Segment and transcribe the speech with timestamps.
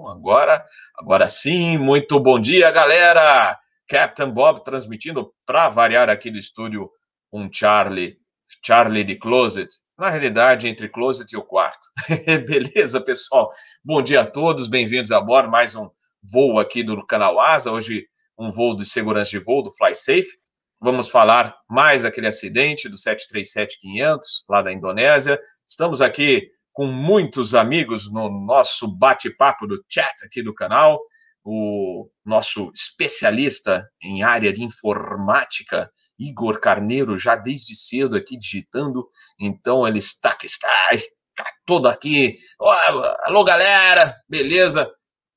[0.00, 0.64] Agora,
[0.96, 3.56] agora sim, muito bom dia, galera!
[3.88, 6.90] Captain Bob transmitindo para variar aqui do estúdio
[7.32, 8.18] um Charlie,
[8.64, 11.86] Charlie de Closet, na realidade entre closet e o quarto.
[12.44, 13.52] Beleza, pessoal?
[13.84, 15.88] Bom dia a todos, bem-vindos a bordo, mais um
[16.20, 18.04] voo aqui do canal Asa, hoje
[18.36, 20.40] um voo de segurança de voo do FlySafe.
[20.80, 24.18] Vamos falar mais daquele acidente do 737-500
[24.50, 25.40] lá da Indonésia.
[25.68, 31.00] Estamos aqui com muitos amigos no nosso bate-papo do chat aqui do canal,
[31.44, 39.08] o nosso especialista em área de informática, Igor Carneiro, já desde cedo aqui digitando,
[39.38, 42.34] então ele está, está, está todo aqui.
[42.60, 42.70] Oh,
[43.22, 44.90] alô, galera, beleza?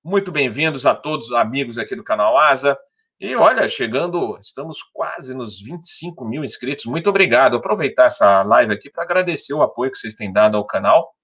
[0.04, 2.76] Muito bem-vindos a todos os amigos aqui do canal Asa.
[3.20, 6.86] E olha, chegando, estamos quase nos 25 mil inscritos.
[6.86, 7.58] Muito obrigado.
[7.58, 11.17] Aproveitar essa live aqui para agradecer o apoio que vocês têm dado ao canal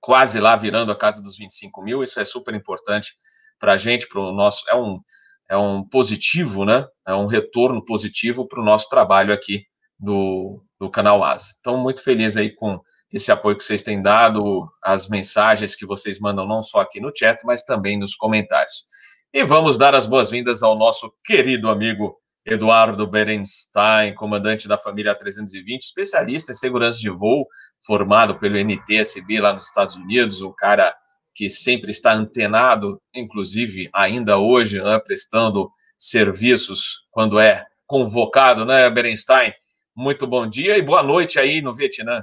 [0.00, 3.14] quase lá virando a casa dos 25 mil, isso é super importante
[3.58, 5.00] para a gente, para o nosso, é um,
[5.48, 6.86] é um positivo, né?
[7.06, 9.64] É um retorno positivo para o nosso trabalho aqui
[9.98, 11.54] do, do canal Asa.
[11.58, 12.80] Então, muito feliz aí com
[13.12, 17.12] esse apoio que vocês têm dado, as mensagens que vocês mandam não só aqui no
[17.16, 18.84] chat, mas também nos comentários.
[19.32, 22.16] E vamos dar as boas-vindas ao nosso querido amigo
[22.46, 27.44] Eduardo Berenstein, comandante da família 320, especialista em segurança de voo,
[27.84, 30.96] formado pelo NTSB lá nos Estados Unidos, um cara
[31.34, 39.52] que sempre está antenado, inclusive ainda hoje, né, prestando serviços quando é convocado, né, Berenstein?
[39.94, 42.22] Muito bom dia e boa noite aí no Vietnã.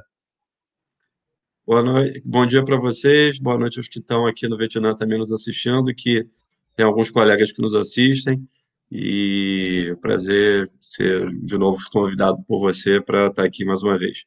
[1.68, 5.18] Boa noite, bom dia para vocês, boa noite aos que estão aqui no Vietnã também
[5.18, 6.26] nos assistindo, que
[6.76, 8.48] tem alguns colegas que nos assistem.
[8.96, 14.24] E prazer ser de novo convidado por você para estar aqui mais uma vez.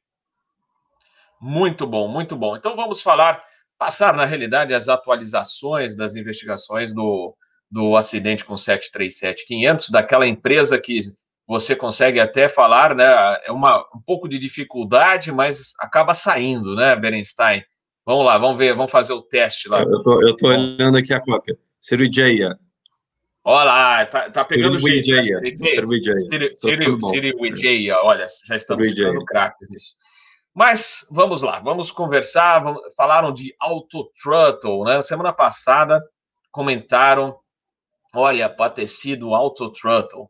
[1.40, 2.56] Muito bom, muito bom.
[2.56, 3.40] Então vamos falar,
[3.78, 7.32] passar na realidade as atualizações das investigações do,
[7.70, 11.00] do acidente com 737-500, daquela empresa que
[11.46, 13.04] você consegue até falar, né?
[13.44, 17.62] É uma, um pouco de dificuldade, mas acaba saindo, né, Berenstein?
[18.04, 19.82] Vamos lá, vamos ver, vamos fazer o teste lá.
[19.82, 21.56] Eu tô, eu tô olhando aqui a cópia.
[21.80, 22.58] Sirujaya,
[23.48, 25.06] Olha lá, tá, tá pegando jeito.
[27.06, 29.94] Siri Wijaya, olha, já estamos ficando craques nisso.
[30.52, 32.58] Mas vamos lá, vamos conversar.
[32.58, 35.00] Vamos, falaram de Auto Throttle, né?
[35.00, 36.02] Semana passada
[36.50, 37.38] comentaram,
[38.12, 40.24] olha, para ter sido Auto Throttle.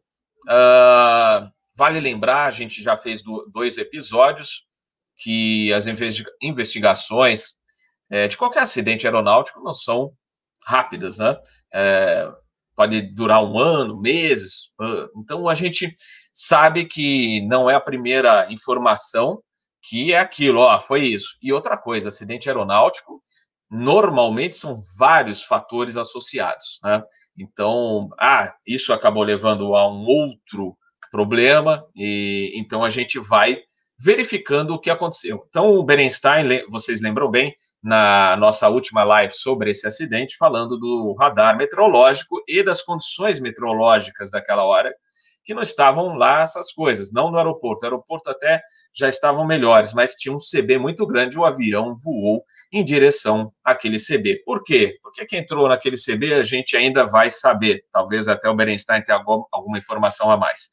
[0.45, 4.67] Uh, vale lembrar, a gente já fez do, dois episódios
[5.17, 5.87] que as
[6.43, 7.55] investigações
[8.11, 10.13] é, de qualquer acidente aeronáutico não são
[10.67, 11.35] rápidas, né?
[11.73, 12.31] É,
[12.77, 14.71] pode durar um ano, meses.
[15.17, 15.95] Então a gente
[16.33, 19.43] sabe que não é a primeira informação
[19.89, 21.37] que é aquilo, ó, foi isso.
[21.41, 23.23] E outra coisa, acidente aeronáutico,
[23.71, 27.03] normalmente são vários fatores associados, né?
[27.39, 30.77] Então, ah, isso acabou levando a um outro
[31.11, 33.61] problema, e então a gente vai
[33.99, 35.45] verificando o que aconteceu.
[35.49, 37.55] Então, o Berenstein, vocês lembram bem,
[37.87, 44.29] na nossa última live sobre esse acidente, falando do radar meteorológico e das condições meteorológicas
[44.29, 44.93] daquela hora,
[45.45, 47.85] que não estavam lá essas coisas, não no aeroporto.
[47.85, 48.61] O aeroporto até
[48.93, 53.99] já estavam melhores, mas tinha um CB muito grande, o avião voou em direção àquele
[53.99, 54.43] CB.
[54.45, 54.99] Por quê?
[55.01, 59.23] Porque quem entrou naquele CB a gente ainda vai saber, talvez até o Berenstein tenha
[59.53, 60.69] alguma informação a mais.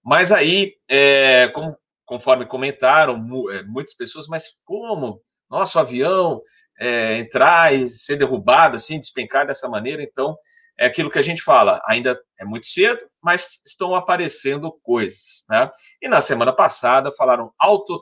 [0.00, 3.16] Mas aí, é, como, conforme comentaram
[3.50, 5.20] é, muitas pessoas, mas como
[5.52, 6.40] nosso avião
[6.80, 10.02] é, entrar e ser derrubado, assim, despencar dessa maneira.
[10.02, 10.34] Então,
[10.78, 15.70] é aquilo que a gente fala, ainda é muito cedo, mas estão aparecendo coisas, né?
[16.00, 18.00] E na semana passada falaram auto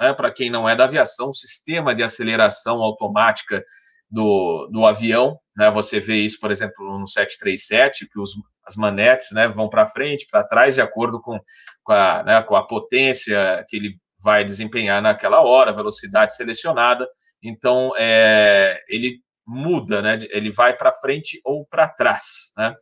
[0.00, 0.12] né?
[0.14, 3.62] Para quem não é da aviação, sistema de aceleração automática
[4.10, 5.70] do, do avião, né?
[5.70, 8.30] Você vê isso, por exemplo, no 737, que os,
[8.66, 11.38] as manetes, né, vão para frente, para trás, de acordo com,
[11.84, 17.08] com, a, né, com a potência que ele vai desempenhar naquela hora, velocidade selecionada.
[17.40, 20.18] Então, é, ele muda, né?
[20.30, 22.74] Ele vai para frente ou para trás, né?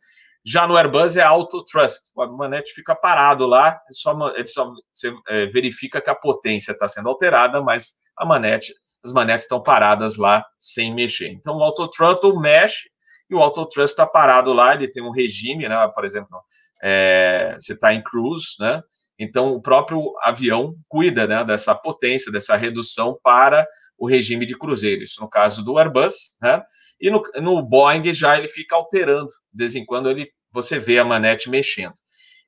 [0.43, 4.71] Já no Airbus é auto thrust, o manete fica parado lá, ele só, ele só
[4.91, 8.71] você, é, verifica que a potência está sendo alterada, mas a manete,
[9.03, 11.29] as manetes estão paradas lá sem mexer.
[11.29, 12.87] Então o auto throttle mexe
[13.27, 15.87] e o auto thrust está parado lá, ele tem um regime, né?
[15.93, 16.39] Por exemplo,
[16.81, 18.81] é, você está em cruise, né?
[19.17, 23.65] Então, o próprio avião cuida né, dessa potência, dessa redução para
[23.97, 25.03] o regime de cruzeiro.
[25.03, 26.61] Isso no caso do Airbus, né?
[26.99, 29.29] E no, no Boeing já ele fica alterando.
[29.53, 31.93] De vez em quando ele, você vê a manete mexendo.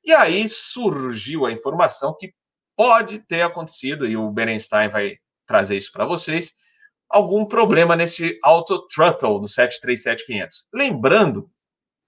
[0.04, 2.32] E aí surgiu a informação que
[2.76, 5.16] pode ter acontecido, e o Berenstein vai
[5.46, 6.52] trazer isso para vocês,
[7.08, 10.48] algum problema nesse auto throttle do 737-500.
[10.72, 11.50] Lembrando,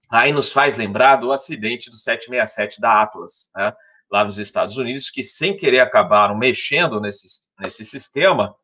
[0.08, 3.72] aí nos faz lembrar do acidente do 767 da Atlas, né,
[4.10, 7.26] lá nos Estados Unidos, que sem querer acabaram mexendo nesse,
[7.58, 8.54] nesse sistema,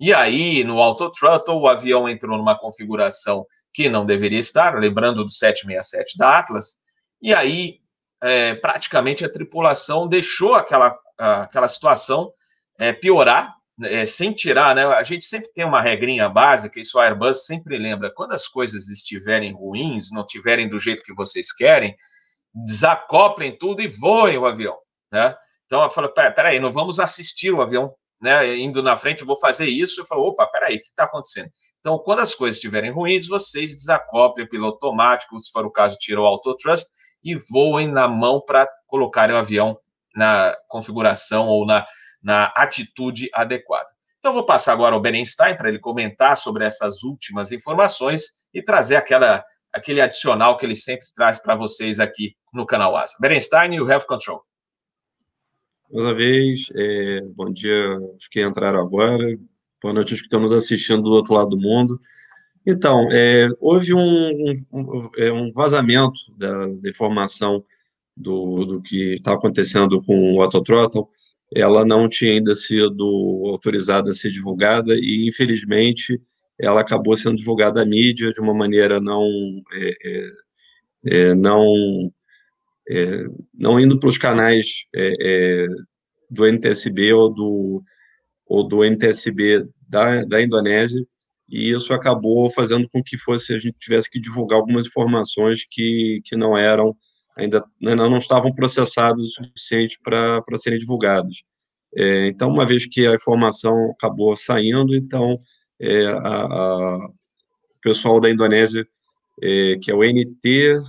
[0.00, 5.24] e aí no auto throttle o avião entrou numa configuração que não deveria estar, lembrando
[5.24, 6.78] do 767 da Atlas,
[7.20, 7.80] e aí
[8.22, 12.32] é, praticamente a tripulação deixou aquela, aquela situação
[12.78, 13.54] é, piorar,
[13.84, 14.84] é, sem tirar, né?
[14.84, 18.88] A gente sempre tem uma regrinha básica, isso a Airbus sempre lembra, quando as coisas
[18.88, 21.94] estiverem ruins, não estiverem do jeito que vocês querem,
[22.52, 24.76] desacoplem tudo e voem o avião,
[25.10, 25.34] né?
[25.66, 28.56] Então eu falo, peraí, não vamos assistir o avião, né?
[28.56, 30.00] Indo na frente, eu vou fazer isso.
[30.00, 31.50] Eu falo, opa, peraí, o que está acontecendo?
[31.80, 36.22] Então, quando as coisas estiverem ruins, vocês desacoplem piloto automático, se for o caso, tiram
[36.22, 36.86] o autotrust
[37.22, 39.78] e voem na mão para colocarem o avião
[40.14, 41.86] na configuração ou na,
[42.22, 43.88] na atitude adequada.
[44.18, 48.96] Então, vou passar agora ao Berenstein para ele comentar sobre essas últimas informações e trazer
[48.96, 53.16] aquela, aquele adicional que ele sempre traz para vocês aqui no canal ASA.
[53.20, 54.42] Berenstein, you have control.
[55.90, 59.38] Mais uma vez, é, bom dia aos que entraram agora,
[59.80, 61.98] boa noite aos que estão nos assistindo do outro lado do mundo.
[62.66, 67.64] Então, é, houve um, um, um, vazamento da, da informação
[68.14, 71.06] do, do que está acontecendo com o Autothrottle,
[71.54, 76.20] ela não tinha ainda sido autorizada a ser divulgada e, infelizmente,
[76.60, 79.24] ela acabou sendo divulgada à mídia de uma maneira não
[79.72, 82.12] é, é, é não
[82.90, 83.24] é,
[83.54, 85.66] não indo para os canais é, é,
[86.30, 87.82] do NTSB ou do
[88.46, 91.04] ou do NTSB da, da Indonésia
[91.48, 96.20] e isso acabou fazendo com que fosse a gente tivesse que divulgar algumas informações que,
[96.24, 96.96] que não eram
[97.38, 101.44] ainda né, não estavam processados o suficiente para serem divulgados.
[101.96, 105.38] É, então, uma vez que a informação acabou saindo, então
[105.80, 108.86] é, a, a, o pessoal da Indonésia,
[109.42, 110.80] é, que é o NT,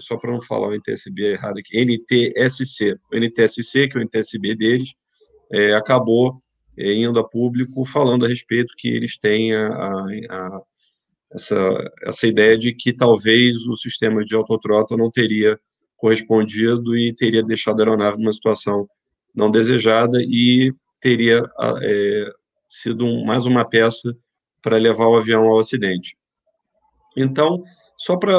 [0.00, 4.54] só para não falar o NTSB errado aqui, NTSC, o NTSC, que é o NTSB
[4.54, 4.94] deles,
[5.52, 6.38] é, acabou
[6.76, 10.62] é, indo a público falando a respeito que eles têm a, a,
[11.32, 15.58] essa, essa ideia de que talvez o sistema de autotrota não teria
[15.96, 18.88] correspondido e teria deixado a aeronave numa situação
[19.34, 21.42] não desejada e teria
[21.82, 22.32] é,
[22.68, 24.16] sido um, mais uma peça
[24.62, 26.16] para levar o avião ao acidente.
[27.16, 27.62] Então,
[28.00, 28.32] só para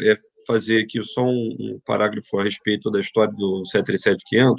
[0.00, 0.14] é,
[0.46, 4.54] fazer aqui só um, um, parágrafo a respeito da história do 737-500,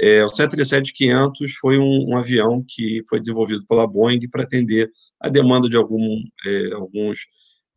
[0.00, 4.88] é, o 737-500 foi um, um, avião que foi desenvolvido pela Boeing para atender
[5.20, 7.18] a demanda de algum, é, alguns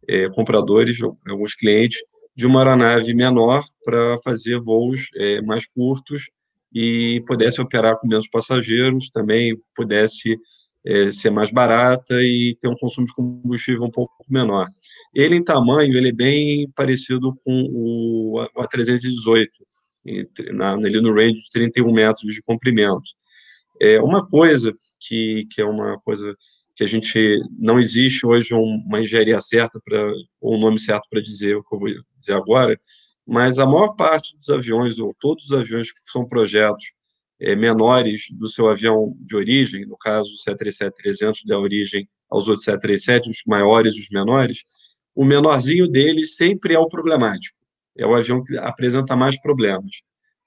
[0.07, 1.99] é, compradores, alguns clientes,
[2.35, 6.29] de uma aeronave menor para fazer voos é, mais curtos
[6.71, 10.37] e pudesse operar com menos passageiros, também pudesse
[10.85, 14.67] é, ser mais barata e ter um consumo de combustível um pouco menor.
[15.13, 19.47] Ele, em tamanho, ele é bem parecido com o A318,
[20.53, 23.03] na, ali no range de 31 metros de comprimento.
[23.81, 26.35] É uma coisa que, que é uma coisa
[26.75, 31.21] que a gente não existe hoje uma engenharia certa para ou um nome certo para
[31.21, 31.89] dizer o que eu vou
[32.19, 32.79] dizer agora,
[33.25, 36.83] mas a maior parte dos aviões ou todos os aviões que são projetos
[37.39, 42.65] é, menores do seu avião de origem, no caso o 737-300 dá origem aos outros
[42.65, 44.63] 737, os maiores e os menores,
[45.15, 47.57] o menorzinho deles sempre é o problemático,
[47.97, 49.91] é o avião que apresenta mais problemas.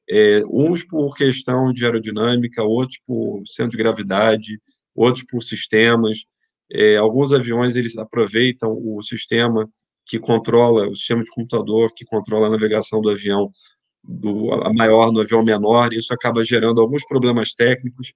[0.09, 4.61] É, uns por questão de aerodinâmica, outros por centro de gravidade,
[4.95, 6.25] outros por sistemas.
[6.71, 9.69] É, alguns aviões eles aproveitam o sistema
[10.07, 13.51] que controla, o sistema de computador que controla a navegação do avião
[14.09, 18.13] do a maior no avião menor, e isso acaba gerando alguns problemas técnicos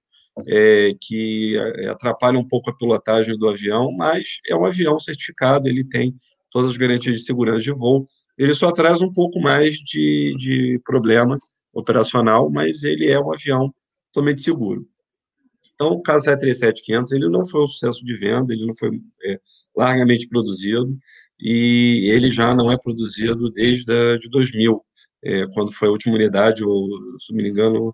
[0.47, 5.67] é, que é, atrapalham um pouco a pilotagem do avião, mas é um avião certificado,
[5.67, 6.13] ele tem
[6.49, 8.07] todas as garantias de segurança de voo,
[8.37, 11.39] ele só traz um pouco mais de, de problema
[11.73, 13.73] operacional, mas ele é um avião
[14.13, 14.87] totalmente seguro.
[15.73, 19.39] Então, o caso 737-500, ele não foi um sucesso de venda, ele não foi é,
[19.75, 20.97] largamente produzido,
[21.39, 24.83] e ele já não é produzido desde a, de 2000,
[25.23, 26.87] é, quando foi a última unidade, ou,
[27.19, 27.93] se me engano,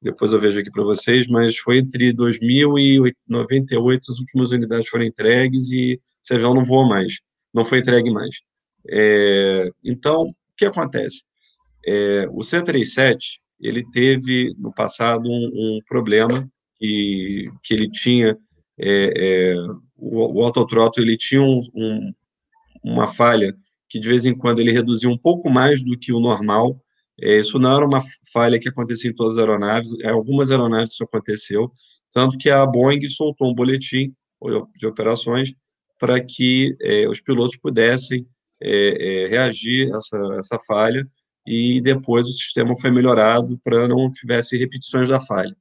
[0.00, 4.88] depois eu vejo aqui para vocês, mas foi entre 2000 e 98 as últimas unidades
[4.88, 7.18] foram entregues e esse avião não voa mais,
[7.52, 8.36] não foi entregue mais.
[8.88, 11.24] É, então, o que acontece?
[11.86, 18.36] É, o 137, ele teve no passado um, um problema que, que ele tinha,
[18.78, 19.54] é, é,
[19.96, 22.12] o, o autotroto, ele tinha um, um,
[22.84, 23.54] uma falha
[23.88, 26.80] que de vez em quando ele reduzia um pouco mais do que o normal.
[27.20, 28.02] É, isso não era uma
[28.32, 31.72] falha que acontecia em todas as aeronaves, em algumas aeronaves isso aconteceu,
[32.12, 34.14] tanto que a Boeing soltou um boletim
[34.76, 35.52] de operações
[35.98, 38.24] para que é, os pilotos pudessem
[38.60, 41.06] é, é, reagir a essa, essa falha
[41.46, 45.56] e depois o sistema foi melhorado para não tivesse repetições da falha.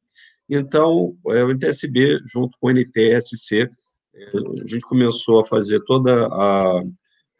[0.49, 3.69] Então, é, o NTSB, junto com o NTSC,
[4.15, 4.31] é,
[4.61, 6.83] a gente começou a fazer toda a,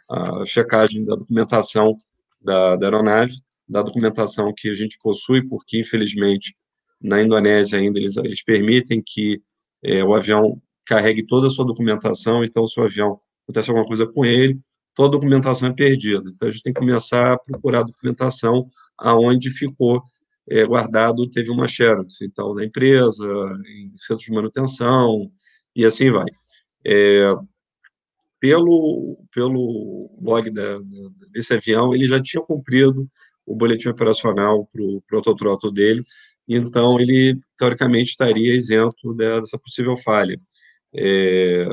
[0.10, 1.98] a checagem da documentação
[2.42, 3.34] da, da aeronave,
[3.68, 6.56] da documentação que a gente possui, porque, infelizmente,
[7.02, 9.42] na Indonésia ainda eles, eles permitem que
[9.84, 14.08] é, o avião carregue toda a sua documentação, então se o avião acontece alguma coisa
[14.08, 14.60] com ele,
[14.96, 16.24] toda a documentação é perdida.
[16.34, 20.02] Então a gente tem que começar a procurar a documentação aonde ficou
[20.50, 23.26] é, guardado, teve uma xerox, então na empresa,
[23.68, 25.30] em centros de manutenção,
[25.76, 26.26] e assim vai.
[26.86, 27.34] É,
[28.39, 30.79] pelo, pelo log da,
[31.32, 33.08] desse avião, ele já tinha cumprido
[33.46, 36.03] o boletim operacional para o autotroto dele,
[36.48, 40.39] então ele, teoricamente, estaria isento dessa possível falha.
[40.94, 41.67] É,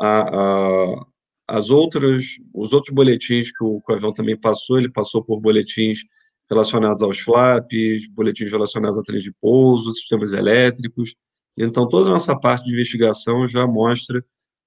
[0.00, 1.06] a, a,
[1.48, 5.40] as outras, os outros boletins que o, que o avião também passou, ele passou por
[5.40, 6.00] boletins
[6.48, 11.14] relacionados aos flaps, boletins relacionados a trens de pouso, sistemas elétricos.
[11.56, 14.24] Então, toda a nossa parte de investigação já mostra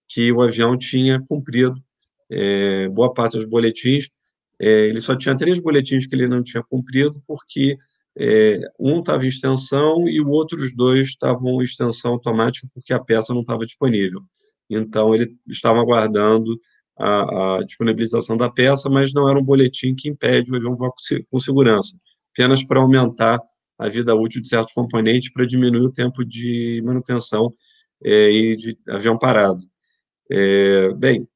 [0.07, 1.81] que o avião tinha cumprido
[2.29, 4.09] é, boa parte dos boletins.
[4.59, 7.77] É, ele só tinha três boletins que ele não tinha cumprido, porque
[8.17, 12.99] é, um estava em extensão e os outros dois estavam em extensão automática porque a
[12.99, 14.21] peça não estava disponível.
[14.69, 16.57] Então, ele estava aguardando
[16.97, 20.91] a, a, disponibilização da peça, mas não era um boletim que impede o avião voar
[21.29, 21.97] com segurança,
[22.33, 23.39] apenas para aumentar
[23.77, 27.53] a vida útil de certos componentes para diminuir o tempo de manutenção
[28.03, 29.61] é, e de avião parado.
[30.31, 31.27] É, bem,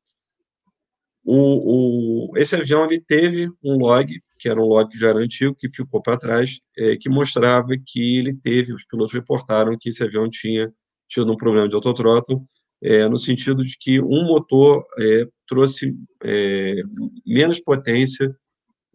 [1.24, 5.20] o, o, esse avião ele teve um log que era um log que já era
[5.20, 9.90] antigo, que ficou para trás, é, que mostrava que ele teve, os pilotos reportaram que
[9.90, 10.72] esse avião tinha
[11.08, 12.42] tido um problema de autothrottle,
[12.82, 15.94] é, no sentido de que um motor é, trouxe
[16.24, 16.82] é,
[17.26, 18.34] menos potência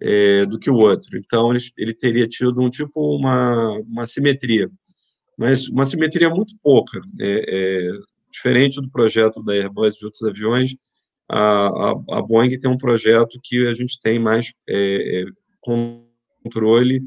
[0.01, 1.19] é, do que o outro.
[1.19, 4.71] Então, ele, ele, teria tido um tipo, uma, uma simetria,
[5.37, 7.91] mas uma simetria muito pouca, é, é,
[8.35, 10.75] diferente do projeto da Airbus de outros aviões,
[11.31, 15.25] a, a, a, Boeing tem um projeto que a gente tem mais é, é
[15.61, 17.03] controle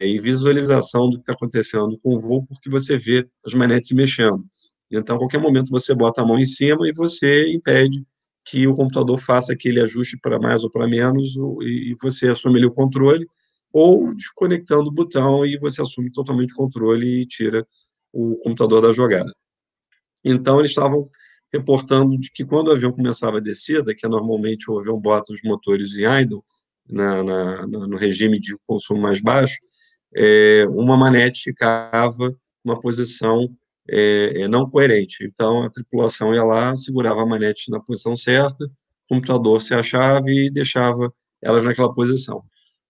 [0.00, 3.94] e visualização do que está acontecendo com o voo, porque você vê as manetes se
[3.94, 4.44] mexendo.
[4.90, 8.04] Então, a qualquer momento, você bota a mão em cima e você impede
[8.44, 12.66] que o computador faça aquele ajuste para mais ou para menos, e você assume ali
[12.66, 13.26] o controle,
[13.72, 17.66] ou desconectando o botão e você assume totalmente o controle e tira
[18.12, 19.30] o computador da jogada.
[20.24, 21.08] Então, eles estavam
[21.52, 25.40] reportando de que quando o avião começava a descida, que normalmente o avião bota os
[25.42, 26.42] motores em idle,
[26.88, 29.56] na, na, no regime de consumo mais baixo,
[30.14, 32.34] é, uma manete ficava
[32.64, 33.48] numa posição
[33.88, 35.24] é, é, não coerente.
[35.24, 40.24] Então, a tripulação ia lá, segurava a manete na posição certa, o computador se achava
[40.28, 42.42] e deixava elas naquela posição.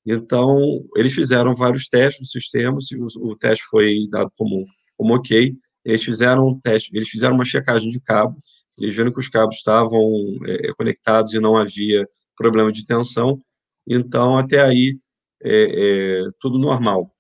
[0.07, 0.59] Então,
[0.97, 4.65] eles fizeram vários testes do sistema, o, o teste foi dado como,
[4.97, 5.55] como ok,
[5.88, 8.38] eles fizeram um teste, eles fizeram uma checagem de cabo,
[8.76, 10.02] eles viram que os cabos estavam
[10.47, 13.40] é, conectados e não havia problema de tensão,
[13.87, 14.95] então até aí
[15.42, 17.11] é, é, tudo normal.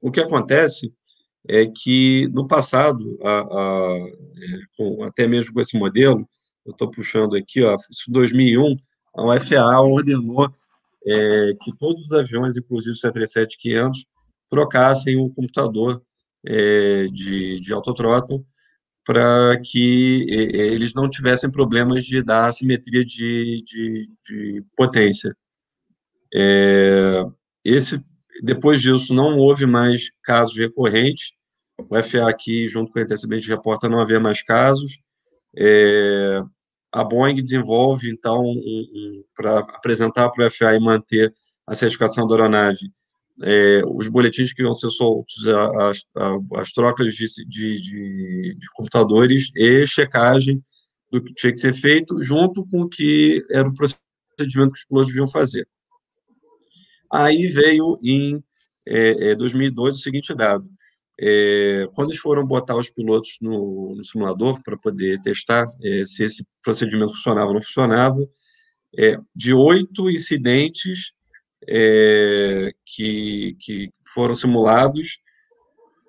[0.00, 0.92] O que acontece
[1.48, 6.24] é que no passado, a, a, é, com, até mesmo com esse modelo,
[6.64, 8.76] eu estou puxando aqui, ó, isso 2001,
[9.16, 10.48] a UFA ordenou
[11.04, 13.90] é, que todos os aviões, inclusive o 737-500,
[14.48, 16.00] trocassem o computador
[16.46, 18.44] é, de, de autothrottle
[19.04, 25.36] para que eles não tivessem problemas de dar assimetria de, de, de potência.
[26.34, 27.24] É,
[27.64, 28.00] esse,
[28.42, 31.32] depois disso, não houve mais casos recorrentes.
[31.90, 34.98] O FA aqui, junto com a ITSB, reporta não haver mais casos.
[35.56, 36.40] É,
[36.92, 41.32] a Boeing desenvolve, então, um, um, para apresentar para o FA e manter
[41.66, 42.90] a certificação da aeronave,
[43.42, 46.04] é, os boletins que vão ser soltos, as,
[46.56, 50.62] as trocas de, de, de, de, computadores e checagem
[51.10, 54.84] do que tinha que ser feito, junto com o que era o procedimento que os
[54.84, 55.66] pilotos deviam fazer.
[57.10, 58.42] Aí veio em
[58.86, 60.68] é, 2002 é, o seguinte dado.
[61.20, 66.24] É, quando eles foram botar os pilotos no, no simulador para poder testar é, se
[66.24, 68.18] esse procedimento funcionava ou não funcionava,
[68.98, 71.12] é, de oito incidentes
[71.68, 75.18] é, que, que foram simulados,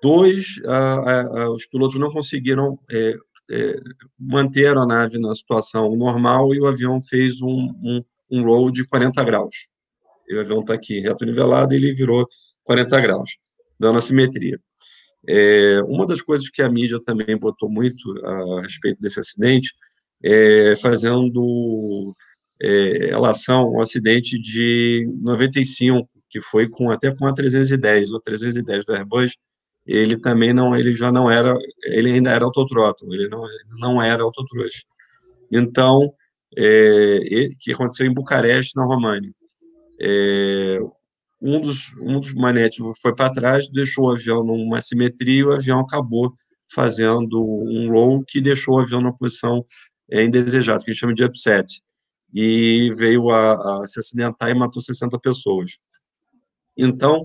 [0.02, 3.14] dois, a, a, os pilotos não conseguiram é,
[3.50, 3.80] é,
[4.18, 8.86] manter a aeronave na situação normal e o avião fez um, um, um roll de
[8.86, 9.68] 40 graus.
[10.28, 12.26] E o avião está aqui reto nivelado e ele virou
[12.64, 13.30] 40 graus,
[13.78, 14.58] dando assimetria.
[15.26, 17.96] É, uma das coisas que a mídia também botou muito
[18.26, 19.72] a respeito desse acidente
[20.22, 22.14] é fazendo
[22.60, 28.84] é, relação ao acidente de 95, que foi com até com a 310, ou 310
[28.84, 29.36] do Airbus,
[29.86, 33.44] ele também não, ele já não era, ele ainda era autothrottle, ele não,
[33.78, 34.84] não era autotrush.
[35.52, 36.12] Então,
[36.56, 39.30] é, que aconteceu em Bucareste, na România.
[40.00, 40.78] É,
[41.40, 45.52] um dos, um dos manetes foi para trás, deixou o avião numa simetria e o
[45.52, 46.32] avião acabou
[46.72, 49.64] fazendo um low que deixou o avião numa posição
[50.10, 51.82] é, indesejada, que a gente chama de upset,
[52.34, 55.78] e veio a, a se acidentar e matou 60 pessoas.
[56.76, 57.22] Então,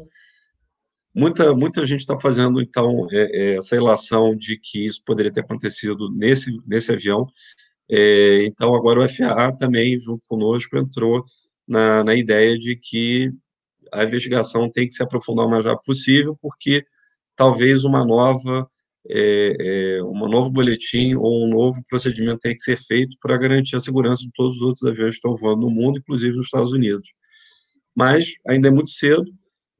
[1.13, 5.39] muita, muita gente está fazendo, então, é, é, essa relação de que isso poderia ter
[5.39, 7.25] acontecido nesse, nesse avião,
[7.89, 11.25] é, então, agora o FAA também, junto conosco, entrou
[11.67, 13.31] na, na ideia de que
[13.91, 16.85] a investigação tem que se aprofundar o mais rápido possível, porque
[17.35, 18.69] talvez uma nova,
[19.07, 23.75] é, é, um novo boletim ou um novo procedimento tenha que ser feito para garantir
[23.75, 26.71] a segurança de todos os outros aviões que estão voando no mundo, inclusive nos Estados
[26.71, 27.09] Unidos.
[27.95, 29.25] Mas ainda é muito cedo,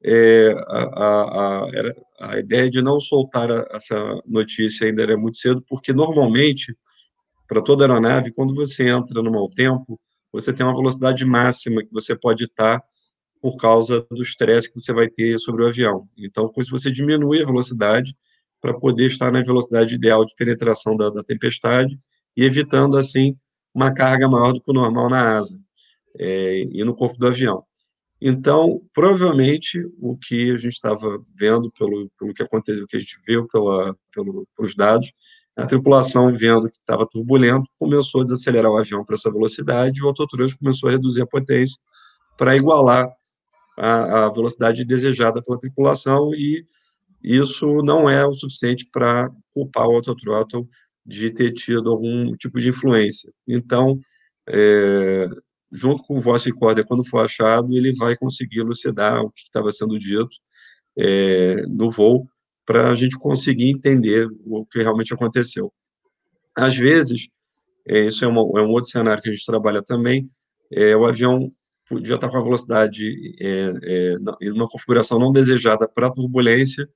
[0.03, 5.63] é, a, a, a, a, ideia de não soltar essa notícia ainda era muito cedo,
[5.67, 6.73] porque normalmente
[7.47, 9.99] para toda aeronave, quando você entra no mau tempo,
[10.31, 12.79] você tem uma velocidade máxima que você pode estar
[13.41, 16.07] por causa do estresse que você vai ter sobre o avião.
[16.15, 18.15] Então, se você diminui a velocidade
[18.61, 21.97] para poder estar na velocidade ideal de penetração da, da, tempestade
[22.35, 23.37] e evitando, assim,
[23.73, 25.59] uma carga maior do que o normal na asa
[26.17, 27.63] é, e no corpo do avião.
[28.21, 33.15] Então, provavelmente, o que a gente estava vendo pelo, pelo que aconteceu, que a gente
[33.25, 35.13] viu pela, pelo, pelos dados,
[35.55, 40.03] a tripulação, vendo que estava turbulento, começou a desacelerar o avião para essa velocidade e
[40.03, 41.79] o autotrush começou a reduzir a potência
[42.37, 43.09] para igualar
[43.77, 46.65] a, a, velocidade desejada pela tripulação e
[47.23, 50.67] isso não é o suficiente para culpar o autothrottle
[51.05, 53.31] de ter tido algum tipo de influência.
[53.47, 53.99] Então,
[54.47, 55.27] é,
[55.71, 59.71] junto com o voice recorder, quando for achado, ele vai conseguir elucidar o que estava
[59.71, 60.29] sendo dito
[60.97, 62.27] é, no voo
[62.65, 65.73] para a gente conseguir entender o que realmente aconteceu.
[66.55, 67.27] Às vezes,
[67.87, 70.29] é, isso é, uma, é, um outro cenário que a gente trabalha também,
[70.71, 71.51] é, o avião
[71.87, 76.87] podia estar com a velocidade é, é, em uma configuração não desejada para turbulência,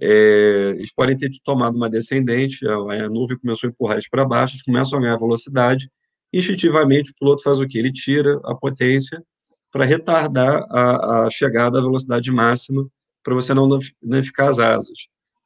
[0.00, 4.24] é, eles podem ter tomado uma descendente, a, a nuvem começou a empurrar eles para
[4.24, 5.90] baixo, eles começam a ganhar velocidade,
[6.32, 7.78] instintivamente o piloto faz o quê?
[7.78, 9.22] Ele tira a potência
[9.70, 12.86] para retardar a, a chegada à velocidade máxima
[13.22, 13.68] para você não
[14.02, 14.98] danificar as asas.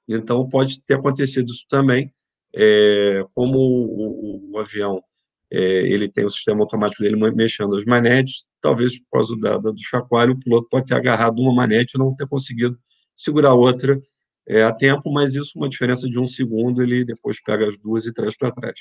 [0.08, 2.12] Então, pode ter acontecido isso também,
[2.54, 5.02] é, como o, o, o avião
[5.50, 9.70] é, ele tem o sistema automático dele mexendo as manetes, talvez por causa da, da,
[9.70, 12.78] do chacoalho, o piloto pode ter agarrado uma manete e não ter conseguido
[13.14, 13.98] segurar outra
[14.48, 18.06] é, a tempo, mas isso, uma diferença de um segundo, ele depois pega as duas
[18.06, 18.80] e traz para trás.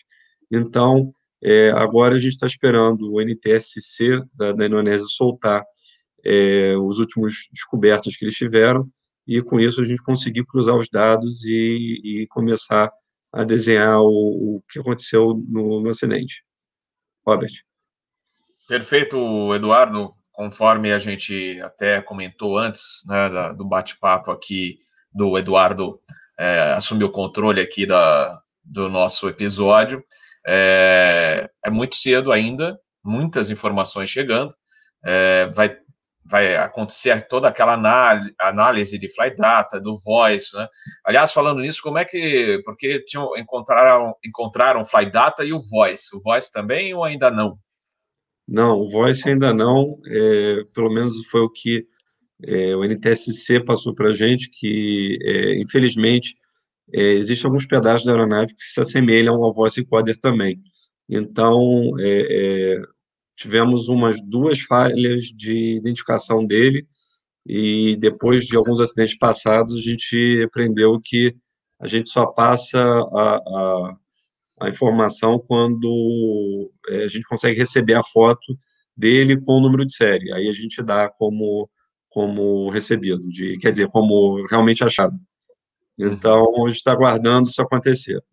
[0.50, 1.10] Então,
[1.44, 5.64] é, agora a gente está esperando o NTSC da, da Indonésia soltar
[6.24, 8.90] é, os últimos descobertas que eles tiveram,
[9.28, 12.90] e com isso a gente conseguir cruzar os dados e, e começar
[13.32, 16.44] a desenhar o, o que aconteceu no, no, acidente.
[17.28, 17.52] Robert.
[18.70, 20.14] Perfeito, Eduardo.
[20.32, 24.78] Conforme a gente até comentou antes né, da, do bate-papo aqui
[25.18, 26.00] do Eduardo
[26.40, 30.04] é, assumiu o controle aqui da, do nosso episódio.
[30.48, 34.54] É, é muito cedo ainda, muitas informações chegando.
[35.04, 35.76] É, vai
[36.30, 37.80] vai acontecer toda aquela
[38.38, 40.68] análise de flight data, do voice, né?
[41.06, 46.14] Aliás, falando nisso, como é que, porque tinham, encontraram, encontraram flight data e o voice,
[46.14, 47.58] o voice também ou ainda não?
[48.46, 51.88] Não, o voice ainda não, é, pelo menos foi o que
[52.44, 56.36] é, o NTSC passou para a gente, que é, infelizmente
[56.94, 60.60] é, existem alguns pedaços da aeronave que se assemelham ao voice encoder também.
[61.10, 62.82] Então, é, é,
[63.36, 66.88] tivemos umas duas falhas de identificação dele
[67.46, 71.36] e depois de alguns acidentes passados a gente aprendeu que
[71.80, 73.98] a gente só passa a, a,
[74.62, 78.56] a informação quando é, a gente consegue receber a foto
[78.96, 80.34] dele com o número de série.
[80.34, 81.70] Aí a gente dá como
[82.10, 85.16] como recebido, de, quer dizer, como realmente achado.
[85.98, 86.14] Uhum.
[86.14, 88.24] Então, a gente está aguardando isso acontecer.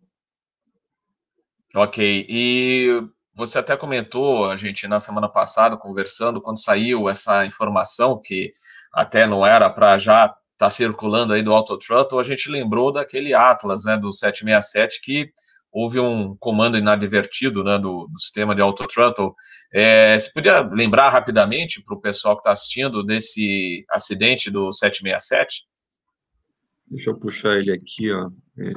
[1.75, 2.25] Ok.
[2.29, 8.49] E você até comentou, a gente na semana passada conversando, quando saiu essa informação que
[8.93, 12.93] até não era para já estar tá circulando aí do Auto Throttle, a gente lembrou
[12.93, 15.29] daquele Atlas, né, do 767 que
[15.75, 19.35] houve um comando inadvertido, né, do, do sistema de Auto Throttle.
[19.73, 25.67] É, você podia lembrar rapidamente para o pessoal que está assistindo desse acidente do 767?
[26.87, 28.31] Deixa eu puxar ele aqui, ó.
[28.57, 28.69] É...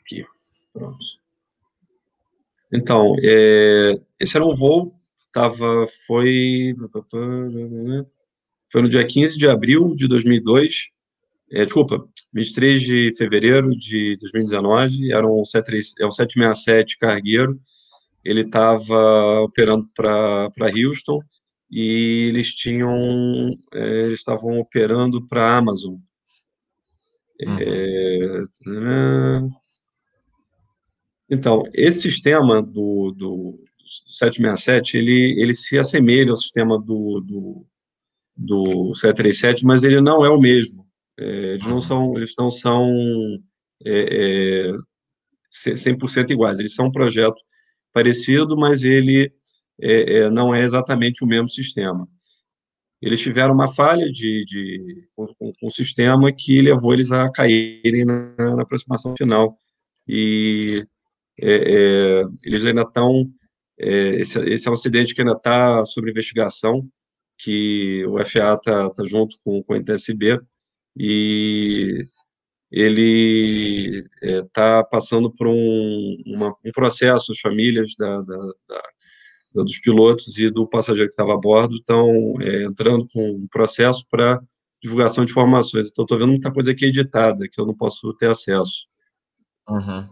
[0.00, 0.24] Aqui,
[0.72, 1.04] pronto.
[2.72, 4.00] Então, é...
[4.18, 4.98] esse era um voo,
[5.30, 6.74] tava, foi,
[8.70, 10.92] foi no dia 15 de abril de 2002,
[11.52, 17.60] é, desculpa, 23 de fevereiro de 2019, era um, 73, é um 767 cargueiro,
[18.24, 21.20] ele estava operando para Houston
[21.70, 25.96] e eles tinham, é, eles estavam operando para Amazon.
[27.40, 27.58] Uhum.
[27.58, 28.42] É,
[31.28, 33.58] então, esse sistema do, do
[34.10, 37.66] 767, ele, ele se assemelha ao sistema do, do,
[38.36, 40.86] do 737, mas ele não é o mesmo.
[41.18, 42.90] É, eles não são, eles não são
[43.84, 44.72] é, é,
[45.52, 46.58] 100% iguais.
[46.58, 47.36] Eles são um projeto
[47.92, 49.32] parecido, mas ele
[49.80, 52.08] é, é, não é exatamente o mesmo sistema.
[53.00, 58.04] Eles tiveram uma falha de, de com, com, o sistema que levou eles a caírem
[58.04, 59.56] na, na aproximação final.
[60.06, 60.86] E
[61.40, 63.28] é, eles ainda estão.
[63.78, 66.88] Esse, esse, é um acidente que ainda está sob investigação,
[67.38, 70.40] que o FA está tá junto com, com o NTSB,
[70.96, 72.06] e
[72.70, 78.36] ele está é, passando por um, uma, um processo, as famílias da, da,
[78.68, 78.82] da,
[79.62, 84.06] dos pilotos e do passageiro que estava a bordo estão é, entrando com um processo
[84.10, 84.42] para
[84.82, 85.88] divulgação de informações.
[85.88, 88.86] Então, estou vendo muita coisa aqui editada, que eu não posso ter acesso.
[89.68, 90.08] Uhum.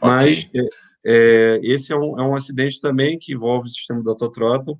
[0.00, 0.66] Mas okay.
[1.04, 4.78] é, esse é um, é um acidente também que envolve o sistema da Autothrottle,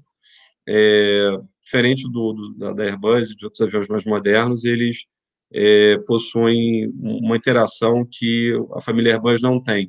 [0.69, 5.07] é, diferente do, do, da Airbus e de outros aviões mais modernos, eles
[5.53, 9.89] é, possuem uma interação que a família Airbus não tem.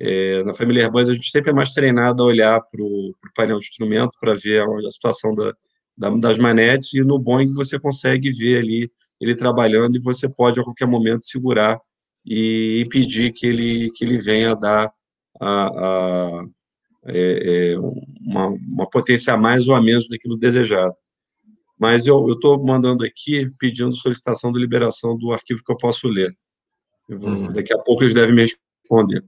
[0.00, 3.58] É, na família Airbus, a gente sempre é mais treinado a olhar para o painel
[3.58, 5.52] de instrumento para ver a, a situação da,
[5.96, 8.90] da, das manetes, e no Boeing você consegue ver ali
[9.20, 11.80] ele trabalhando e você pode a qualquer momento segurar
[12.24, 14.92] e impedir que ele, que ele venha dar
[15.40, 16.44] a, a
[17.08, 17.78] é, é,
[18.20, 20.94] uma, uma potência a mais ou a menos daquilo desejado.
[21.78, 26.36] Mas eu estou mandando aqui pedindo solicitação de liberação do arquivo que eu posso ler.
[27.08, 27.52] Eu vou, uhum.
[27.52, 29.24] Daqui a pouco eles devem me responder.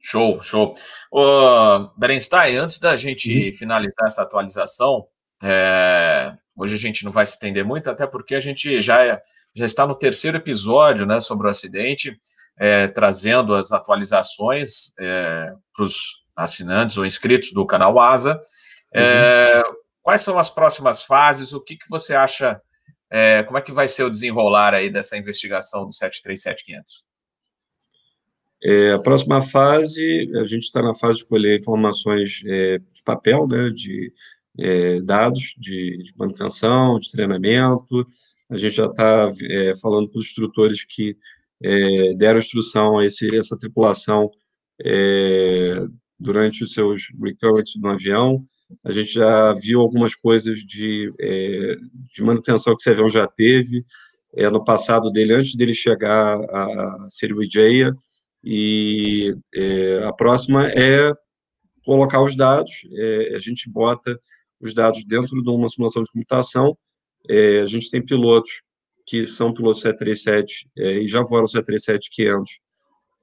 [0.00, 0.74] Show, show.
[1.12, 3.54] Uh, Berenstein, antes da gente uhum.
[3.54, 5.06] finalizar essa atualização,
[5.42, 9.20] é, hoje a gente não vai se estender muito, até porque a gente já, é,
[9.54, 12.18] já está no terceiro episódio né, sobre o acidente,
[12.58, 18.38] é, trazendo as atualizações é, para os assinantes ou inscritos do canal Asa.
[18.94, 19.74] É, uhum.
[20.00, 21.52] quais são as próximas fases?
[21.52, 22.60] O que, que você acha?
[23.10, 27.04] É, como é que vai ser o desenrolar aí dessa investigação do 737-500?
[28.62, 33.46] É, a próxima fase, a gente está na fase de colher informações é, de papel,
[33.46, 34.12] né, de
[34.58, 38.04] é, dados de, de, manutenção, de treinamento.
[38.50, 41.16] A gente já está é, falando com os instrutores que
[41.62, 44.30] é, deram instrução a esse, essa tripulação
[44.84, 45.86] é,
[46.18, 48.44] durante os seus recurrents no avião.
[48.84, 51.76] A gente já viu algumas coisas de, é,
[52.14, 53.84] de manutenção que esse avião já teve
[54.34, 57.94] é, no passado dele, antes dele chegar a Siriwijaya,
[58.44, 61.12] e é, a próxima é
[61.84, 64.18] colocar os dados, é, a gente bota
[64.60, 66.76] os dados dentro de uma simulação de computação,
[67.28, 68.62] é, a gente tem pilotos
[69.06, 72.44] que são pilotos 737 é, e já voaram 737-500,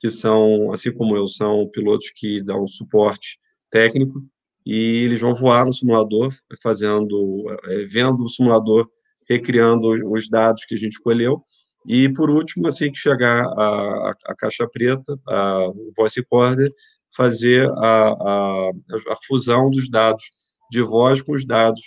[0.05, 3.39] que são, assim como eu, são pilotos que dão suporte
[3.71, 4.23] técnico
[4.63, 8.87] e eles vão voar no simulador, fazendo, é, vendo o simulador,
[9.27, 11.41] recriando os dados que a gente escolheu.
[11.87, 16.71] E, por último, assim que chegar a, a, a caixa preta, a, o voice recorder,
[17.15, 20.23] fazer a, a, a, fusão dos dados
[20.69, 21.81] de voz com os dados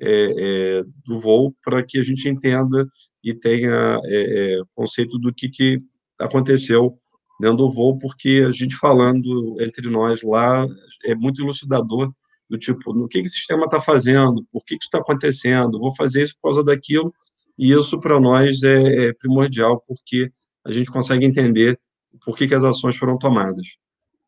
[0.00, 2.86] é, é, do voo, para que a gente entenda
[3.24, 5.80] e tenha é conceito do que, que
[6.18, 6.96] aconteceu
[7.40, 10.66] dentro do voo, porque a gente falando entre nós lá
[11.04, 12.12] é muito elucidador
[12.48, 15.78] do tipo, no que, que o sistema está fazendo, por que, que isso está acontecendo,
[15.78, 17.12] vou fazer isso por causa daquilo,
[17.58, 20.30] e isso para nós é, é, primordial, porque
[20.64, 21.78] a gente consegue entender
[22.24, 23.66] por que, que as ações foram tomadas.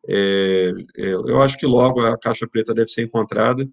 [0.08, 3.68] É, é, eu acho que logo a caixa preta deve ser encontrada.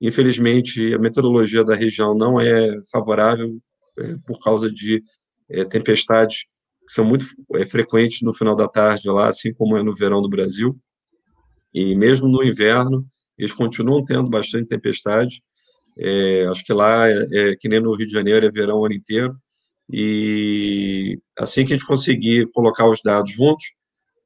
[0.00, 3.58] Infelizmente, a metodologia da região não é favorável
[3.98, 5.02] é, por causa de
[5.48, 6.44] é, tempestades
[6.86, 10.28] são muito é, frequentes no final da tarde lá, assim como é no verão do
[10.28, 10.78] Brasil.
[11.72, 13.06] E mesmo no inverno,
[13.38, 15.42] eles continuam tendo bastante tempestade.
[15.98, 18.84] É, acho que lá, é, é, que nem no Rio de Janeiro, é verão o
[18.84, 19.34] ano inteiro.
[19.90, 23.64] E assim que a gente conseguir colocar os dados juntos,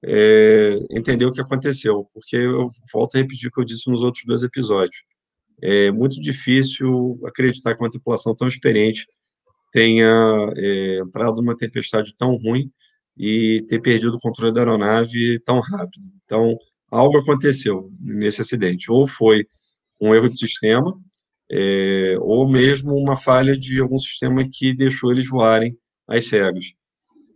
[0.05, 2.09] é, entender o que aconteceu.
[2.13, 5.05] Porque eu volto a repetir o que eu disse nos outros dois episódios.
[5.63, 9.07] é muito difícil acreditar que uma tripulação tão experiente
[9.77, 12.73] tenha é, entrado numa tempestade tão ruim
[13.15, 16.03] e ter perdido o controle da aeronave tão rápido.
[16.25, 16.57] Então,
[16.91, 18.91] algo aconteceu nesse acidente.
[18.91, 19.47] Ou foi
[20.01, 20.99] um erro de sistema,
[21.53, 25.77] é, ou mesmo uma falha de algum sistema que deixou eles voarem
[26.09, 26.73] às cegas.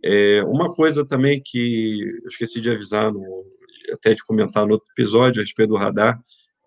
[0.03, 3.45] É, uma coisa também que eu esqueci de avisar, no,
[3.93, 6.19] até de comentar no outro episódio a respeito do radar,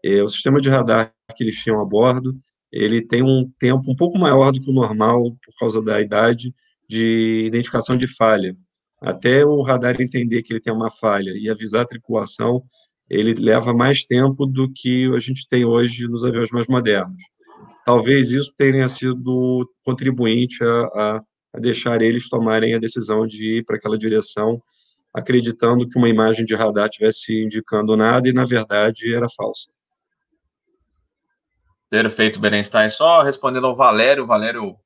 [0.04, 2.32] é, o sistema de radar que eles tinham a bordo,
[2.74, 6.52] ele tem um tempo um pouco maior do que o normal por causa da idade
[6.88, 8.56] de identificação de falha.
[9.00, 12.62] Até o radar entender que ele tem uma falha e avisar a tripulação,
[13.08, 17.22] ele leva mais tempo do que a gente tem hoje nos aviões mais modernos.
[17.84, 21.22] Talvez isso tenha sido contribuinte a, a
[21.54, 24.60] a deixar eles tomarem a decisão de ir para aquela direção,
[25.12, 29.70] acreditando que uma imagem de radar tivesse indicando nada e, na verdade, era falsa.
[31.90, 32.88] Perfeito, Berenstein.
[32.88, 34.76] Só respondendo ao Valério, o Valério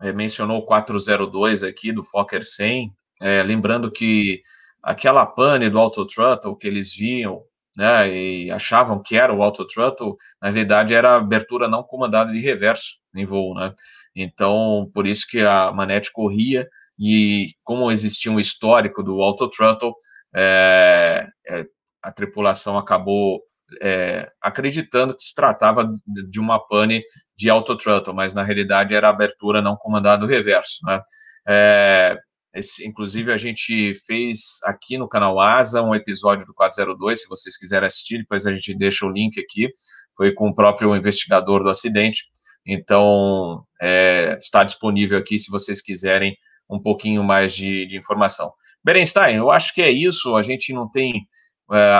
[0.00, 4.40] é, mencionou o 402 aqui do Fokker 100, é, lembrando que
[4.82, 7.42] aquela pane do Auto Throttle que eles viam
[7.76, 12.40] né, e achavam que era o Auto Throttle, na realidade era abertura não comandada de
[12.40, 13.74] reverso em voo, né?
[14.14, 16.66] Então, por isso que a manete corria
[16.98, 19.92] e como existia um histórico do Auto Throttle,
[20.34, 21.66] é, é,
[22.02, 23.42] a tripulação acabou
[23.80, 25.90] é, acreditando que se tratava
[26.30, 27.02] de uma pane
[27.36, 31.00] de Auto Throttle, mas na realidade era abertura não comandada do reverso, né?
[31.48, 32.18] É,
[32.56, 37.56] esse, inclusive, a gente fez aqui no canal Asa um episódio do 402, se vocês
[37.56, 39.68] quiserem assistir, depois a gente deixa o link aqui.
[40.16, 42.24] Foi com o próprio investigador do acidente.
[42.66, 46.34] Então, é, está disponível aqui se vocês quiserem
[46.68, 48.50] um pouquinho mais de, de, informação.
[48.82, 50.34] Berenstein, eu acho que é isso.
[50.34, 51.26] A gente não tem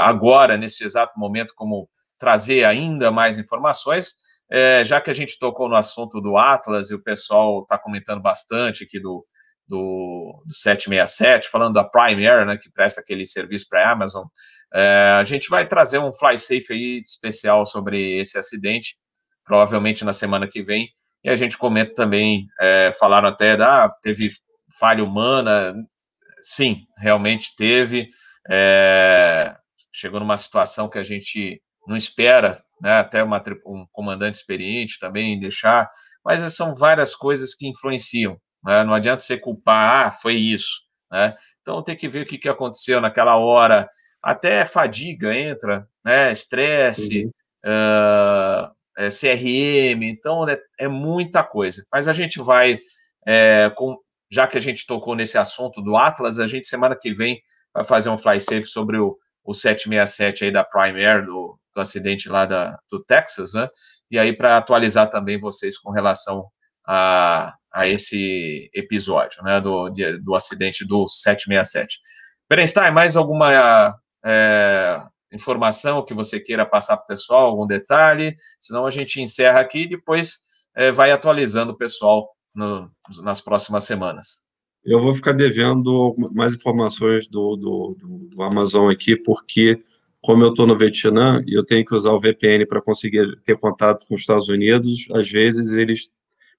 [0.02, 4.14] agora, nesse exato momento, como trazer ainda mais informações,
[4.50, 8.22] é, já que a gente tocou no assunto do Atlas e o pessoal está comentando
[8.22, 9.26] bastante aqui do,
[9.66, 14.24] do, do 767, falando da Prime Air, né, que presta aquele serviço para a Amazon,
[14.72, 18.96] é, a gente vai trazer um fly safe aí especial sobre esse acidente,
[19.44, 20.88] provavelmente na semana que vem,
[21.24, 24.30] e a gente comenta também, é, falaram até, da, teve
[24.78, 25.74] falha humana,
[26.40, 28.08] sim, realmente teve,
[28.50, 29.56] é,
[29.92, 35.38] chegou numa situação que a gente não espera, né, até uma, um comandante experiente também
[35.38, 35.88] deixar,
[36.24, 38.82] mas são várias coisas que influenciam, né?
[38.82, 40.82] Não adianta você culpar, ah, foi isso.
[41.10, 41.34] Né?
[41.62, 43.88] Então tem que ver o que, que aconteceu naquela hora.
[44.22, 46.32] Até fadiga entra, né?
[46.32, 47.30] estresse, uhum.
[47.64, 51.84] uh, é, CRM, então é, é, muita coisa.
[51.92, 52.78] Mas a gente vai,
[53.26, 53.96] é, com,
[54.30, 57.40] já que a gente tocou nesse assunto do Atlas, a gente semana que vem
[57.76, 61.80] vai fazer um fly safe sobre o, o 767 aí da Prime Air, do, do
[61.80, 63.68] acidente lá da, do Texas, né?
[64.10, 66.46] E aí para atualizar também vocês com relação
[66.86, 71.98] a, a esse episódio, né, do, de, do acidente do 767.
[72.48, 78.34] Berenstein, mais alguma é, informação que você queira passar para o pessoal, algum detalhe?
[78.58, 80.38] Senão a gente encerra aqui e depois
[80.74, 82.90] é, vai atualizando o pessoal no,
[83.22, 84.45] nas próximas semanas.
[84.86, 89.78] Eu vou ficar devendo mais informações do, do, do, Amazon aqui, porque
[90.20, 93.58] como eu estou no Vietnã e eu tenho que usar o VPN para conseguir ter
[93.58, 96.10] contato com os Estados Unidos, às vezes eles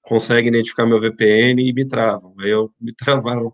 [0.02, 2.34] conseguem identificar meu VPN e me travam.
[2.38, 3.50] Aí eu me travaram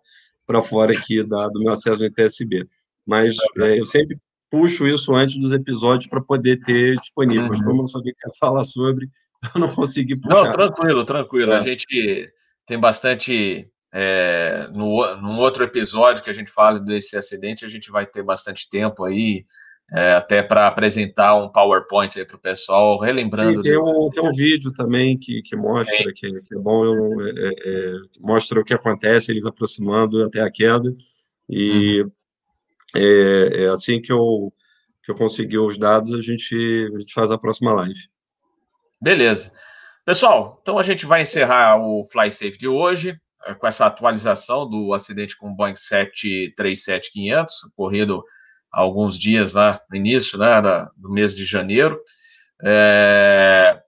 [0.47, 2.67] para fora aqui da, do meu acesso ao TSB.
[3.07, 4.19] Mas é, eu sempre
[4.51, 7.43] puxo isso antes dos episódios para poder ter disponível.
[7.43, 7.49] Uhum.
[7.49, 9.09] Mas como eu não sabia que ia falar sobre,
[9.55, 10.45] eu não consegui puxar.
[10.45, 11.53] Não, tranquilo, tranquilo.
[11.53, 11.57] É.
[11.57, 12.33] A gente
[12.67, 13.69] tem bastante.
[13.97, 18.25] É, no, num outro episódio que a gente fala desse acidente, a gente vai ter
[18.25, 19.45] bastante tempo aí
[19.93, 23.63] é, até para apresentar um PowerPoint aí para o pessoal, relembrando.
[23.63, 27.21] Sim, tem, um, tem um vídeo também que, que mostra, que, que, é bom, eu,
[27.21, 30.93] é, é, é, mostra o que acontece, eles aproximando até a queda,
[31.49, 32.11] e uhum.
[32.97, 34.53] é, é, assim que eu,
[35.05, 38.09] que eu conseguir os dados, a gente, a gente faz a próxima live.
[39.01, 39.53] Beleza.
[40.05, 43.17] Pessoal, então a gente vai encerrar o Fly Safe de hoje,
[43.59, 48.23] com essa atualização do acidente com o Boeing 737-500, ocorrido
[48.71, 50.61] alguns dias lá no início né,
[50.97, 52.01] do mês de janeiro.
[52.63, 53.81] É,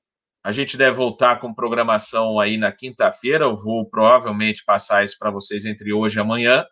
[0.44, 3.44] a gente deve voltar com programação aí na quinta-feira.
[3.44, 6.64] Eu vou provavelmente passar isso para vocês entre hoje e amanhã.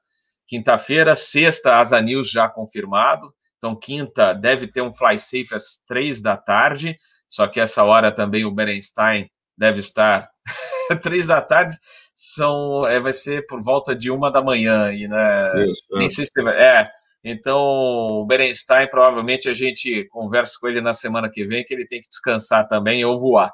[0.46, 3.34] Quinta-feira, sexta, Asa News já confirmado.
[3.56, 6.96] Então, quinta deve ter um fly safe às três da tarde.
[7.28, 10.28] Só que essa hora também o Berenstein deve estar
[11.02, 11.76] três da tarde.
[12.14, 15.52] São, é, vai ser por volta de uma da manhã aí, né?
[15.70, 16.08] Isso, Nem é.
[16.08, 16.90] sei se vai, é
[17.22, 21.86] Então, o Berenstein, provavelmente a gente conversa com ele na semana que vem, que ele
[21.86, 23.52] tem que descansar também ou voar.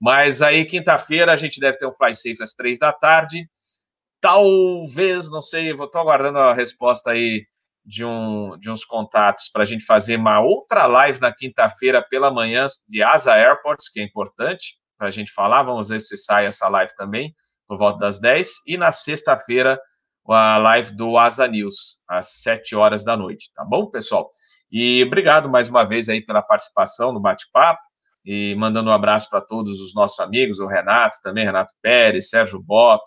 [0.00, 3.46] Mas aí, quinta-feira, a gente deve ter um fly safe às três da tarde.
[4.20, 7.42] Talvez, não sei, vou estar aguardando a resposta aí
[7.84, 12.30] de, um, de uns contatos para a gente fazer uma outra live na quinta-feira pela
[12.30, 15.62] manhã de Asa Airports, que é importante para a gente falar.
[15.62, 17.34] Vamos ver se sai essa live também,
[17.66, 18.48] por volta das 10.
[18.66, 19.80] E na sexta-feira,
[20.28, 24.28] a live do Asa News, às 7 horas da noite, tá bom, pessoal?
[24.70, 27.80] E obrigado mais uma vez aí pela participação no bate-papo
[28.24, 32.62] e mandando um abraço para todos os nossos amigos, o Renato também, Renato Pérez, Sérgio
[32.62, 33.02] Bop,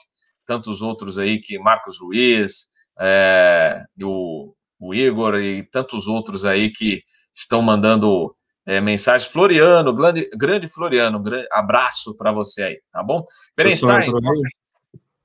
[0.46, 2.68] tantos outros aí que Marcos Luiz,
[3.00, 7.04] é, o, o, Igor e tantos outros aí que
[7.34, 9.32] estão mandando é, mensagens.
[9.32, 13.24] Floriano, grande, grande Floriano, grande abraço para você aí, tá bom?
[13.56, 14.12] Berenstein,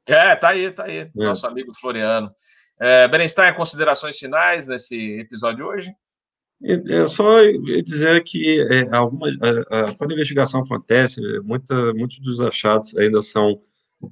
[0.06, 1.10] é, tá aí, tá aí, é.
[1.14, 2.30] nosso amigo Floriano.
[2.80, 5.92] É, Berenstein, considerações finais nesse episódio de hoje?
[6.60, 7.40] É só
[7.84, 13.22] dizer que é, algumas, a, a, quando a investigação acontece, muita, muitos dos achados ainda
[13.22, 13.60] são,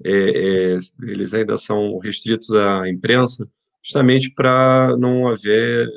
[0.05, 3.49] é, é, eles ainda são restritos à imprensa,
[3.83, 5.89] justamente para não haver,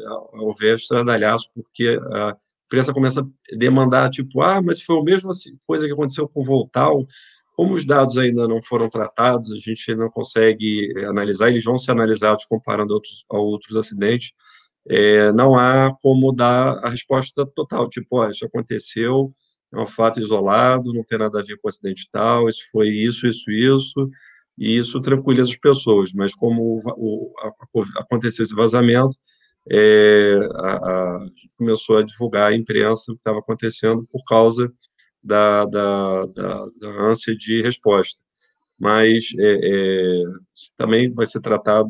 [0.50, 2.36] haver estradalhaço, porque a
[2.70, 5.32] imprensa começa a demandar, tipo, ah, mas foi a mesma
[5.66, 7.06] coisa que aconteceu com o Voltal,
[7.56, 11.92] como os dados ainda não foram tratados, a gente não consegue analisar, eles vão ser
[11.92, 14.32] analisados comparando outros, a outros acidentes,
[14.88, 19.28] é, não há como dar a resposta total, tipo, ó, isso aconteceu,
[19.74, 22.90] é um fato isolado, não tem nada a ver com o acidente tal, isso foi
[22.90, 24.10] isso, isso, isso,
[24.58, 27.34] e isso tranquiliza as pessoas, mas como o,
[27.74, 29.16] o, aconteceu esse vazamento,
[29.72, 31.26] é, a, a,
[31.58, 34.72] começou a divulgar a imprensa o que estava acontecendo por causa
[35.24, 38.20] da, da, da, da ânsia de resposta.
[38.80, 40.24] Mas é, é,
[40.76, 41.90] também vai ser tratado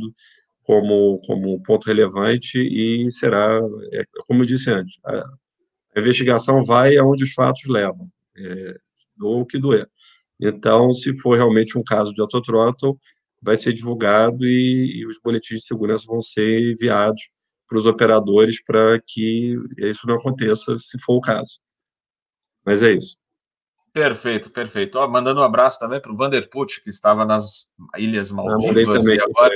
[0.64, 3.60] como, como ponto relevante e será,
[3.94, 5.24] é, como eu disse antes, a,
[5.96, 8.76] a investigação vai aonde os fatos levam, é,
[9.16, 9.90] do que doer.
[10.40, 12.98] Então, se for realmente um caso de autothrottle,
[13.42, 17.22] vai ser divulgado e, e os boletins de segurança vão ser enviados
[17.70, 21.60] para os operadores para que isso não aconteça, se for o caso.
[22.66, 23.18] Mas é isso.
[23.94, 24.98] Perfeito, perfeito.
[24.98, 29.54] Ó, mandando um abraço também para o Vanderput, que estava nas Ilhas Maldivas e agora,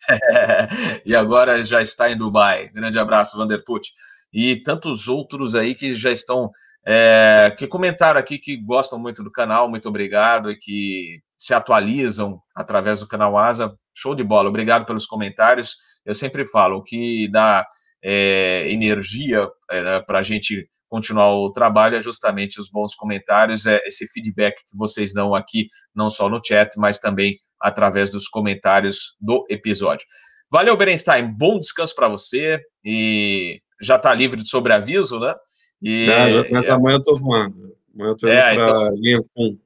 [1.06, 2.68] e agora já está em Dubai.
[2.68, 3.92] Grande abraço, Vanderput.
[4.32, 6.50] E tantos outros aí que já estão,
[6.86, 12.40] é, que comentaram aqui que gostam muito do canal, muito obrigado, e que se atualizam
[12.54, 13.74] através do canal Asa.
[13.92, 15.74] Show de bola, obrigado pelos comentários.
[16.06, 17.66] Eu sempre falo, o que dá
[18.00, 23.82] é, energia é, para a gente continuar o trabalho é justamente os bons comentários, é
[23.84, 29.16] esse feedback que vocês dão aqui, não só no chat, mas também através dos comentários
[29.20, 30.06] do episódio.
[30.48, 35.34] Valeu, Berenstein, bom descanso para você e já está livre de sobreaviso, né?
[35.82, 36.70] E, Não, mas é...
[36.70, 37.74] amanhã eu estou voando.
[37.92, 39.58] Amanhã eu estou indo é, para então...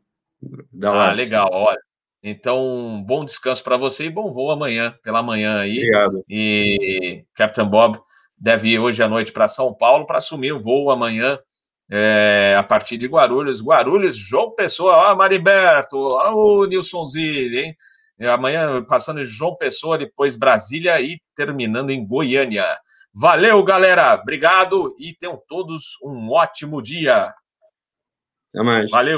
[0.72, 1.80] Da ah, legal, olha.
[2.22, 5.78] Então, bom descanso para você e bom voo amanhã, pela manhã aí.
[5.78, 6.24] Obrigado.
[6.28, 7.98] E Captain Bob
[8.36, 11.38] deve ir hoje à noite para São Paulo para assumir o voo amanhã
[11.90, 13.62] é, a partir de Guarulhos.
[13.62, 17.76] Guarulhos, João Pessoa, ó, Mariberto, ó, o Nilson Zilli, hein?
[18.28, 22.64] Amanhã passando em João Pessoa, depois Brasília e terminando em Goiânia.
[23.14, 24.14] Valeu, galera.
[24.14, 27.32] Obrigado e tenham todos um ótimo dia.
[28.54, 28.90] Até mais.
[28.90, 29.14] Valeu.